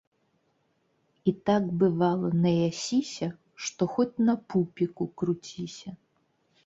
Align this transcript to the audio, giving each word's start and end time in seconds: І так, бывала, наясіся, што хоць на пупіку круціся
І 1.31 1.33
так, 1.49 1.67
бывала, 1.83 2.27
наясіся, 2.45 3.27
што 3.67 3.81
хоць 3.95 4.21
на 4.31 4.35
пупіку 4.55 5.03
круціся 5.21 5.89